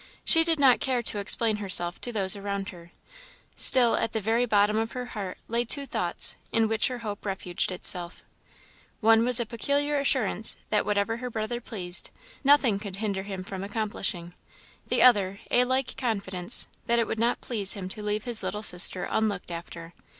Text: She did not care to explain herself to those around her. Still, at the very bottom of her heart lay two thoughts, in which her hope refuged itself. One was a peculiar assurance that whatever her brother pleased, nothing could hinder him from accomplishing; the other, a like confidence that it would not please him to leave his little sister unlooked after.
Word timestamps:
She 0.25 0.43
did 0.43 0.59
not 0.59 0.79
care 0.79 1.03
to 1.03 1.19
explain 1.19 1.57
herself 1.57 2.01
to 2.01 2.11
those 2.11 2.35
around 2.35 2.69
her. 2.69 2.91
Still, 3.55 3.95
at 3.95 4.13
the 4.13 4.19
very 4.19 4.47
bottom 4.47 4.75
of 4.77 4.93
her 4.93 5.05
heart 5.13 5.37
lay 5.47 5.63
two 5.63 5.85
thoughts, 5.85 6.37
in 6.51 6.67
which 6.67 6.87
her 6.87 6.97
hope 7.05 7.23
refuged 7.23 7.71
itself. 7.71 8.23
One 8.99 9.23
was 9.23 9.39
a 9.39 9.45
peculiar 9.45 9.99
assurance 9.99 10.57
that 10.71 10.87
whatever 10.87 11.17
her 11.17 11.29
brother 11.29 11.61
pleased, 11.61 12.09
nothing 12.43 12.79
could 12.79 12.95
hinder 12.95 13.21
him 13.21 13.43
from 13.43 13.63
accomplishing; 13.63 14.33
the 14.87 15.03
other, 15.03 15.39
a 15.51 15.65
like 15.65 15.95
confidence 15.97 16.67
that 16.87 16.97
it 16.97 17.05
would 17.05 17.19
not 17.19 17.39
please 17.39 17.73
him 17.73 17.87
to 17.89 18.01
leave 18.01 18.23
his 18.23 18.41
little 18.41 18.63
sister 18.63 19.03
unlooked 19.03 19.51
after. 19.51 19.93